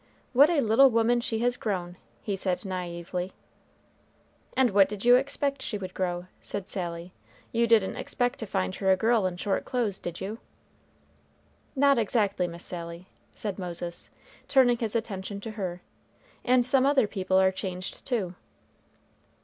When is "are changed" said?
17.39-18.03